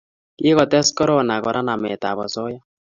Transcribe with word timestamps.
Kikotes 0.37 0.87
korona 0.97 1.35
Kora 1.43 1.61
nametab 1.63 2.17
osoya 2.25 2.59